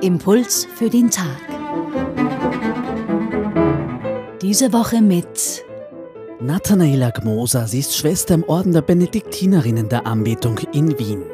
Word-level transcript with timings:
Impuls 0.00 0.66
für 0.76 0.88
den 0.88 1.10
Tag. 1.10 1.40
Diese 4.40 4.72
Woche 4.72 5.00
mit 5.00 5.64
Nathanaela 6.40 7.10
Gmoser, 7.10 7.66
sie 7.66 7.80
ist 7.80 7.96
Schwester 7.96 8.34
im 8.34 8.44
Orden 8.44 8.72
der 8.72 8.82
Benediktinerinnen 8.82 9.88
der 9.88 10.06
Anbetung 10.06 10.58
in 10.72 10.98
Wien. 10.98 11.24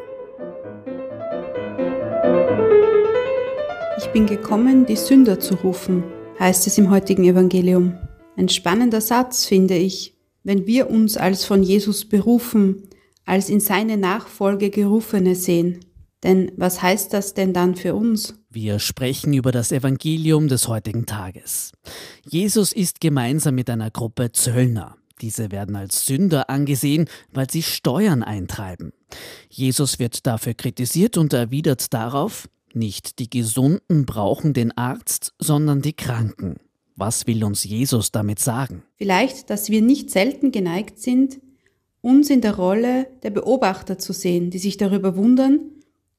Ich 3.98 4.06
bin 4.12 4.26
gekommen, 4.26 4.86
die 4.86 4.96
Sünder 4.96 5.40
zu 5.40 5.56
rufen, 5.56 6.04
heißt 6.38 6.66
es 6.68 6.78
im 6.78 6.90
heutigen 6.90 7.24
Evangelium. 7.24 7.98
Ein 8.36 8.48
spannender 8.48 9.00
Satz, 9.00 9.44
finde 9.44 9.74
ich, 9.74 10.16
wenn 10.42 10.66
wir 10.66 10.88
uns 10.88 11.18
als 11.18 11.44
von 11.44 11.62
Jesus 11.62 12.06
berufen, 12.06 12.88
als 13.30 13.48
in 13.48 13.60
seine 13.60 13.96
Nachfolge 13.96 14.70
gerufene 14.70 15.36
sehen. 15.36 15.84
Denn 16.24 16.50
was 16.56 16.82
heißt 16.82 17.12
das 17.12 17.32
denn 17.32 17.52
dann 17.52 17.76
für 17.76 17.94
uns? 17.94 18.34
Wir 18.50 18.80
sprechen 18.80 19.32
über 19.32 19.52
das 19.52 19.70
Evangelium 19.70 20.48
des 20.48 20.66
heutigen 20.66 21.06
Tages. 21.06 21.70
Jesus 22.28 22.72
ist 22.72 23.00
gemeinsam 23.00 23.54
mit 23.54 23.70
einer 23.70 23.92
Gruppe 23.92 24.32
Zöllner. 24.32 24.96
Diese 25.20 25.52
werden 25.52 25.76
als 25.76 26.06
Sünder 26.06 26.50
angesehen, 26.50 27.08
weil 27.32 27.48
sie 27.48 27.62
Steuern 27.62 28.24
eintreiben. 28.24 28.92
Jesus 29.48 30.00
wird 30.00 30.26
dafür 30.26 30.54
kritisiert 30.54 31.16
und 31.16 31.32
erwidert 31.32 31.94
darauf, 31.94 32.48
nicht 32.74 33.20
die 33.20 33.30
Gesunden 33.30 34.06
brauchen 34.06 34.54
den 34.54 34.76
Arzt, 34.76 35.34
sondern 35.38 35.82
die 35.82 35.92
Kranken. 35.92 36.56
Was 36.96 37.28
will 37.28 37.44
uns 37.44 37.62
Jesus 37.62 38.10
damit 38.10 38.40
sagen? 38.40 38.82
Vielleicht, 38.96 39.50
dass 39.50 39.70
wir 39.70 39.82
nicht 39.82 40.10
selten 40.10 40.50
geneigt 40.50 40.98
sind, 40.98 41.38
uns 42.02 42.30
in 42.30 42.40
der 42.40 42.56
Rolle 42.56 43.06
der 43.22 43.30
Beobachter 43.30 43.98
zu 43.98 44.12
sehen, 44.12 44.50
die 44.50 44.58
sich 44.58 44.76
darüber 44.76 45.16
wundern, 45.16 45.60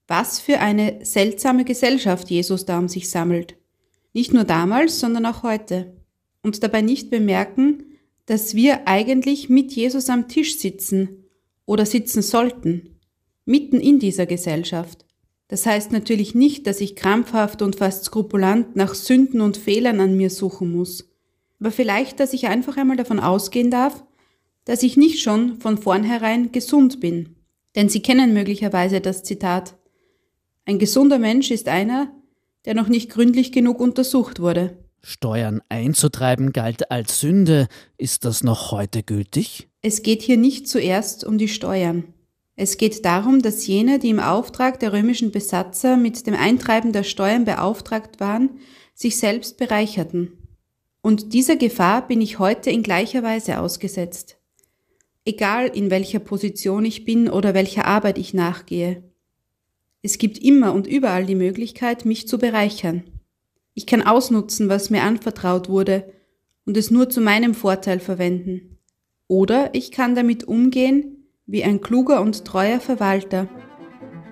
was 0.07 0.39
für 0.39 0.59
eine 0.59 0.99
seltsame 1.03 1.65
Gesellschaft 1.65 2.29
Jesus 2.29 2.65
da 2.65 2.77
um 2.77 2.87
sich 2.87 3.09
sammelt. 3.09 3.55
Nicht 4.13 4.33
nur 4.33 4.43
damals, 4.43 4.99
sondern 4.99 5.25
auch 5.25 5.43
heute. 5.43 5.93
Und 6.43 6.63
dabei 6.63 6.81
nicht 6.81 7.09
bemerken, 7.09 7.83
dass 8.25 8.55
wir 8.55 8.87
eigentlich 8.87 9.49
mit 9.49 9.71
Jesus 9.71 10.09
am 10.09 10.27
Tisch 10.27 10.57
sitzen 10.57 11.25
oder 11.65 11.85
sitzen 11.85 12.21
sollten, 12.21 12.99
mitten 13.45 13.79
in 13.79 13.99
dieser 13.99 14.25
Gesellschaft. 14.25 15.05
Das 15.47 15.65
heißt 15.65 15.91
natürlich 15.91 16.35
nicht, 16.35 16.67
dass 16.67 16.81
ich 16.81 16.95
krampfhaft 16.95 17.61
und 17.61 17.75
fast 17.75 18.05
skrupulant 18.05 18.75
nach 18.75 18.95
Sünden 18.95 19.41
und 19.41 19.57
Fehlern 19.57 19.99
an 19.99 20.15
mir 20.15 20.29
suchen 20.29 20.71
muss, 20.71 21.11
aber 21.61 21.71
vielleicht, 21.71 22.19
dass 22.19 22.33
ich 22.33 22.47
einfach 22.47 22.75
einmal 22.75 22.97
davon 22.97 23.19
ausgehen 23.19 23.69
darf, 23.69 24.03
dass 24.71 24.83
ich 24.83 24.95
nicht 24.95 25.21
schon 25.21 25.59
von 25.59 25.77
vornherein 25.77 26.53
gesund 26.53 27.01
bin. 27.01 27.35
Denn 27.75 27.89
Sie 27.89 28.01
kennen 28.01 28.33
möglicherweise 28.33 29.01
das 29.01 29.21
Zitat 29.21 29.75
ein 30.63 30.79
gesunder 30.79 31.19
Mensch 31.19 31.51
ist 31.51 31.67
einer, 31.67 32.15
der 32.63 32.73
noch 32.73 32.87
nicht 32.87 33.09
gründlich 33.09 33.51
genug 33.51 33.81
untersucht 33.81 34.39
wurde. 34.39 34.77
Steuern 35.01 35.61
einzutreiben 35.67 36.53
galt 36.53 36.89
als 36.89 37.19
Sünde. 37.19 37.67
Ist 37.97 38.23
das 38.23 38.45
noch 38.45 38.71
heute 38.71 39.03
gültig? 39.03 39.67
Es 39.81 40.03
geht 40.03 40.21
hier 40.21 40.37
nicht 40.37 40.69
zuerst 40.69 41.25
um 41.25 41.37
die 41.37 41.49
Steuern. 41.49 42.05
Es 42.55 42.77
geht 42.77 43.03
darum, 43.03 43.41
dass 43.41 43.67
jene, 43.67 43.99
die 43.99 44.11
im 44.11 44.21
Auftrag 44.21 44.79
der 44.79 44.93
römischen 44.93 45.33
Besatzer 45.33 45.97
mit 45.97 46.25
dem 46.27 46.33
Eintreiben 46.33 46.93
der 46.93 47.03
Steuern 47.03 47.43
beauftragt 47.43 48.21
waren, 48.21 48.51
sich 48.93 49.17
selbst 49.17 49.57
bereicherten. 49.57 50.47
Und 51.01 51.33
dieser 51.33 51.57
Gefahr 51.57 52.07
bin 52.07 52.21
ich 52.21 52.39
heute 52.39 52.69
in 52.69 52.83
gleicher 52.83 53.21
Weise 53.21 53.59
ausgesetzt. 53.59 54.37
Egal 55.23 55.67
in 55.67 55.91
welcher 55.91 56.19
Position 56.19 56.83
ich 56.83 57.05
bin 57.05 57.29
oder 57.29 57.53
welcher 57.53 57.85
Arbeit 57.85 58.17
ich 58.17 58.33
nachgehe. 58.33 59.03
Es 60.01 60.17
gibt 60.17 60.39
immer 60.39 60.73
und 60.73 60.87
überall 60.87 61.25
die 61.25 61.35
Möglichkeit, 61.35 62.05
mich 62.05 62.27
zu 62.27 62.39
bereichern. 62.39 63.03
Ich 63.75 63.85
kann 63.85 64.01
ausnutzen, 64.01 64.67
was 64.67 64.89
mir 64.89 65.03
anvertraut 65.03 65.69
wurde 65.69 66.11
und 66.65 66.75
es 66.75 66.89
nur 66.89 67.09
zu 67.09 67.21
meinem 67.21 67.53
Vorteil 67.53 67.99
verwenden. 67.99 68.79
Oder 69.27 69.73
ich 69.73 69.91
kann 69.91 70.15
damit 70.15 70.43
umgehen 70.43 71.27
wie 71.45 71.63
ein 71.63 71.81
kluger 71.81 72.21
und 72.21 72.43
treuer 72.45 72.79
Verwalter, 72.79 73.47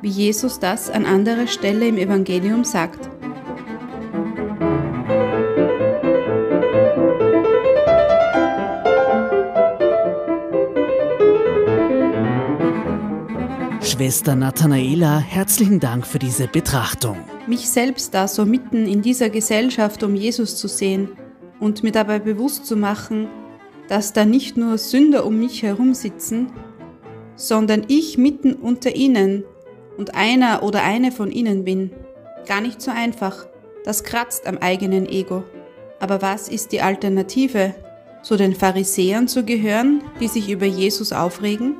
wie 0.01 0.09
Jesus 0.09 0.59
das 0.59 0.89
an 0.89 1.06
anderer 1.06 1.47
Stelle 1.47 1.88
im 1.88 1.97
Evangelium 1.97 2.63
sagt. 2.63 3.19
Schwester 13.99 14.33
Nathanaela, 14.33 15.19
herzlichen 15.19 15.81
Dank 15.81 16.07
für 16.07 16.19
diese 16.19 16.47
Betrachtung. 16.47 17.17
Mich 17.47 17.69
selbst 17.69 18.13
da 18.13 18.29
so 18.29 18.45
mitten 18.45 18.87
in 18.87 19.01
dieser 19.01 19.29
Gesellschaft 19.29 20.03
um 20.03 20.15
Jesus 20.15 20.55
zu 20.55 20.69
sehen 20.69 21.09
und 21.59 21.83
mir 21.83 21.91
dabei 21.91 22.19
bewusst 22.19 22.65
zu 22.65 22.77
machen, 22.77 23.27
dass 23.89 24.13
da 24.13 24.23
nicht 24.23 24.55
nur 24.55 24.77
Sünder 24.77 25.25
um 25.25 25.38
mich 25.38 25.63
herum 25.63 25.93
sitzen, 25.93 26.49
sondern 27.35 27.83
ich 27.89 28.17
mitten 28.17 28.53
unter 28.53 28.95
ihnen 28.95 29.43
und 29.97 30.15
einer 30.15 30.63
oder 30.63 30.81
eine 30.81 31.11
von 31.11 31.29
ihnen 31.29 31.65
bin. 31.65 31.91
Gar 32.47 32.61
nicht 32.61 32.81
so 32.81 32.91
einfach. 32.91 33.47
Das 33.83 34.05
kratzt 34.05 34.47
am 34.47 34.59
eigenen 34.59 35.09
Ego. 35.09 35.43
Aber 35.99 36.21
was 36.21 36.47
ist 36.47 36.71
die 36.71 36.79
Alternative? 36.79 37.75
Zu 38.23 38.38
den 38.38 38.55
Pharisäern 38.55 39.27
zu 39.27 39.43
gehören, 39.43 40.01
die 40.21 40.29
sich 40.29 40.49
über 40.49 40.65
Jesus 40.65 41.11
aufregen? 41.11 41.75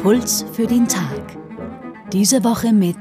Impuls 0.00 0.46
für 0.54 0.66
den 0.66 0.88
Tag. 0.88 1.36
Diese 2.10 2.42
Woche 2.42 2.72
mit 2.72 2.96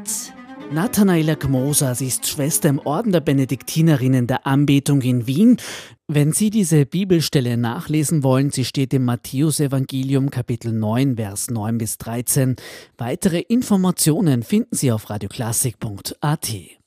Nathanaela 0.70 1.36
Gmoser, 1.36 1.96
sie 1.96 2.08
ist 2.08 2.28
Schwester 2.28 2.68
im 2.68 2.80
Orden 2.80 3.14
der 3.14 3.22
Benediktinerinnen 3.22 4.28
der 4.28 4.46
Anbetung 4.46 5.02
in 5.02 5.26
Wien. 5.26 5.56
Wenn 6.10 6.34
Sie 6.34 6.50
diese 6.50 6.86
Bibelstelle 6.86 7.56
nachlesen 7.56 8.22
wollen, 8.22 8.52
sie 8.52 8.66
steht 8.66 8.94
im 8.94 9.06
Matthäusevangelium 9.06 10.30
Kapitel 10.30 10.74
9, 10.74 11.16
Vers 11.16 11.50
9 11.50 11.78
bis 11.78 12.00
13. 12.00 12.58
Weitere 12.98 13.40
Informationen 13.40 14.44
finden 14.44 14.76
Sie 14.76 14.92
auf 14.92 15.10
radioklassik.at. 15.10 16.79